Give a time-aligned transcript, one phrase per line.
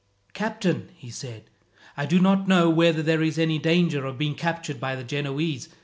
[0.33, 1.43] "Captain," he said,
[1.95, 5.69] "I do not know whether there is any danger of being captured by the Genoese.